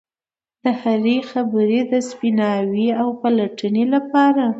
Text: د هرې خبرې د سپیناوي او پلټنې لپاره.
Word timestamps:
د 0.63 0.65
هرې 0.81 1.17
خبرې 1.31 1.79
د 1.91 1.93
سپیناوي 2.09 2.87
او 3.01 3.07
پلټنې 3.21 3.85
لپاره. 3.93 4.45